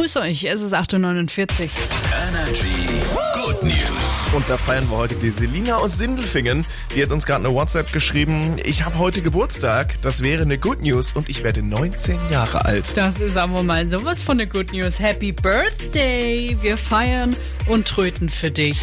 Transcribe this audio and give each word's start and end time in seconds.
grüße 0.00 0.20
euch, 0.20 0.44
es 0.44 0.62
ist 0.62 0.72
8.49 0.72 1.64
Uhr. 1.64 1.68
Energy 2.30 2.68
Good 3.34 3.62
News. 3.62 4.32
Und 4.32 4.48
da 4.48 4.56
feiern 4.56 4.88
wir 4.88 4.96
heute 4.96 5.14
die 5.16 5.28
Selina 5.28 5.76
aus 5.76 5.98
Sindelfingen. 5.98 6.64
Die 6.94 7.02
hat 7.02 7.10
uns 7.10 7.26
gerade 7.26 7.44
eine 7.46 7.54
WhatsApp 7.54 7.92
geschrieben. 7.92 8.56
Ich 8.64 8.86
habe 8.86 8.98
heute 8.98 9.20
Geburtstag. 9.20 10.00
Das 10.00 10.22
wäre 10.22 10.40
eine 10.40 10.56
Good 10.56 10.80
News 10.80 11.12
und 11.12 11.28
ich 11.28 11.42
werde 11.42 11.62
19 11.62 12.18
Jahre 12.30 12.64
alt. 12.64 12.96
Das 12.96 13.20
ist 13.20 13.36
aber 13.36 13.62
mal 13.62 13.86
sowas 13.88 14.22
von 14.22 14.40
eine 14.40 14.48
Good 14.48 14.72
News. 14.72 15.00
Happy 15.00 15.32
Birthday! 15.32 16.56
Wir 16.62 16.78
feiern 16.78 17.36
und 17.66 17.86
tröten 17.86 18.30
für 18.30 18.50
dich. 18.50 18.80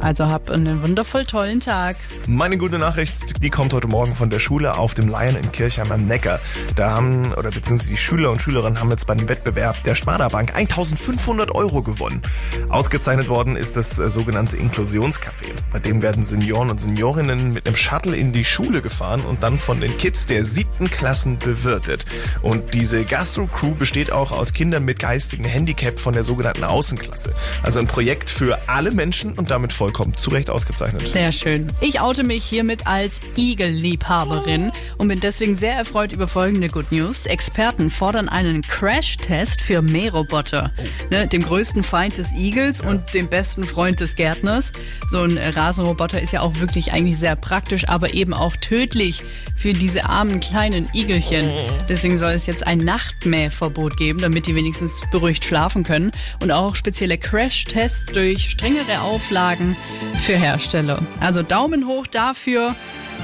Also 0.00 0.26
hab 0.26 0.50
einen 0.50 0.82
wundervoll 0.82 1.24
tollen 1.24 1.60
Tag. 1.60 1.96
Meine 2.26 2.58
gute 2.58 2.78
Nachricht, 2.78 3.42
die 3.42 3.50
kommt 3.50 3.72
heute 3.72 3.88
Morgen 3.88 4.14
von 4.14 4.30
der 4.30 4.38
Schule 4.38 4.78
auf 4.78 4.94
dem 4.94 5.08
Lion 5.08 5.36
in 5.36 5.52
Kirchheim 5.52 5.92
am 5.92 6.06
Neckar. 6.06 6.40
Da 6.76 6.90
haben, 6.90 7.32
oder 7.34 7.50
beziehungsweise 7.50 7.90
die 7.90 7.96
Schüler 7.96 8.30
und 8.30 8.40
Schülerinnen 8.40 8.80
haben 8.80 8.90
jetzt 8.90 9.06
bei 9.06 9.14
dem 9.14 9.28
Wettbewerb 9.28 9.82
der 9.84 9.94
Sparda 9.94 10.28
Bank 10.28 10.54
1500 10.54 11.54
Euro 11.54 11.82
gewonnen. 11.82 12.22
Ausgezeichnet 12.70 13.28
worden 13.28 13.56
ist 13.56 13.76
das 13.76 13.98
äh, 13.98 14.08
sogenannte 14.08 14.56
Inklusionscafé. 14.56 15.52
Bei 15.70 15.78
dem 15.78 16.02
werden 16.02 16.22
Senioren 16.22 16.70
und 16.70 16.80
Seniorinnen 16.80 17.52
mit 17.52 17.66
einem 17.66 17.76
Shuttle 17.76 18.16
in 18.16 18.32
die 18.32 18.44
Schule 18.44 18.80
gefahren 18.80 19.20
und 19.20 19.42
dann 19.42 19.58
von 19.58 19.80
den 19.80 19.96
Kids 19.98 20.26
der 20.26 20.44
siebten 20.44 20.90
Klassen 20.90 21.38
bewirtet. 21.38 22.06
Und 22.42 22.74
diese 22.74 23.04
Gastro-Crew 23.04 23.74
besteht 23.74 24.12
auch 24.12 24.32
aus 24.32 24.52
Kindern 24.52 24.84
mit 24.84 24.98
geistigem 24.98 25.44
Handicap 25.44 25.98
von 25.98 26.14
der 26.14 26.24
sogenannten 26.24 26.64
Außenklasse. 26.64 27.34
Also 27.62 27.80
ein 27.80 27.86
Projekt 27.86 28.30
für 28.30 28.58
alle 28.66 28.92
Menschen 28.92 29.34
und 29.34 29.50
damit 29.50 29.73
vollkommen 29.74 30.16
zu 30.16 30.30
Recht 30.30 30.50
ausgezeichnet. 30.50 31.06
Sehr 31.08 31.32
schön. 31.32 31.66
Ich 31.80 32.00
oute 32.00 32.24
mich 32.24 32.44
hiermit 32.44 32.86
als 32.86 33.20
Igel-Liebhaberin 33.36 34.72
und 34.98 35.08
bin 35.08 35.20
deswegen 35.20 35.54
sehr 35.54 35.74
erfreut 35.74 36.12
über 36.12 36.28
folgende 36.28 36.68
Good 36.68 36.92
News. 36.92 37.26
Experten 37.26 37.90
fordern 37.90 38.28
einen 38.28 38.62
Crash-Test 38.62 39.60
für 39.60 39.82
Mähroboter. 39.82 40.70
Ne, 41.10 41.26
dem 41.26 41.42
größten 41.42 41.82
Feind 41.82 42.18
des 42.18 42.32
Igels 42.32 42.80
und 42.80 43.14
dem 43.14 43.28
besten 43.28 43.64
Freund 43.64 44.00
des 44.00 44.16
Gärtners. 44.16 44.72
So 45.10 45.22
ein 45.22 45.38
Rasenroboter 45.38 46.20
ist 46.20 46.32
ja 46.32 46.40
auch 46.40 46.60
wirklich 46.60 46.92
eigentlich 46.92 47.18
sehr 47.18 47.36
praktisch, 47.36 47.88
aber 47.88 48.14
eben 48.14 48.34
auch 48.34 48.56
tödlich 48.56 49.22
für 49.56 49.72
diese 49.72 50.06
armen 50.06 50.40
kleinen 50.40 50.88
Igelchen. 50.92 51.50
Deswegen 51.88 52.16
soll 52.16 52.32
es 52.32 52.46
jetzt 52.46 52.66
ein 52.66 52.78
Nachtmähverbot 52.78 53.96
geben, 53.96 54.20
damit 54.20 54.46
die 54.46 54.54
wenigstens 54.54 55.02
beruhigt 55.10 55.44
schlafen 55.44 55.84
können. 55.84 56.12
Und 56.42 56.50
auch 56.50 56.76
spezielle 56.76 57.18
Crash-Tests 57.18 58.12
durch 58.12 58.50
strengere 58.50 59.00
Auflagen 59.02 59.76
für 60.14 60.36
Hersteller. 60.36 61.00
Also 61.20 61.42
Daumen 61.42 61.86
hoch 61.86 62.06
dafür. 62.06 62.74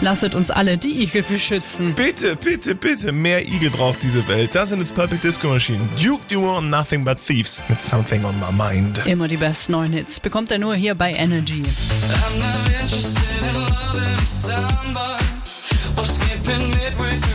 Lasset 0.02 0.34
uns 0.34 0.50
alle 0.50 0.78
die 0.78 1.02
Igel 1.02 1.22
beschützen. 1.22 1.94
Bitte, 1.94 2.34
bitte, 2.34 2.74
bitte, 2.74 3.12
mehr 3.12 3.46
Igel 3.46 3.68
braucht 3.70 4.02
diese 4.02 4.26
Welt. 4.28 4.54
Das 4.54 4.70
sind 4.70 4.78
jetzt 4.78 4.94
Perfect 4.94 5.22
Disco 5.24 5.48
Machine. 5.48 5.80
Duke 6.02 6.22
Duo 6.28 6.56
und 6.56 6.70
Nothing 6.70 7.04
But 7.04 7.18
Thieves 7.24 7.62
mit 7.68 7.82
Something 7.82 8.24
on 8.24 8.34
My 8.40 8.50
Mind. 8.52 9.02
Immer 9.06 9.28
die 9.28 9.36
besten 9.36 9.72
neuen 9.72 9.92
Hits 9.92 10.18
bekommt 10.18 10.52
er 10.52 10.58
nur 10.58 10.74
hier 10.74 10.94
bei 10.94 11.12
Energy. 11.12 11.62
I'm 11.62 12.38
not 12.38 12.80
interested 12.80 13.18
in 13.42 13.54
loving 13.54 14.18
somebody 14.26 15.24
or 15.96 16.04
skipping 16.04 16.70
midway 16.70 17.16
through. 17.18 17.30